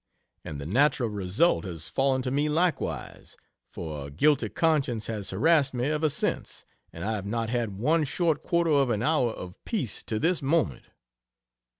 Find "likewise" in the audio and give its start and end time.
2.49-3.37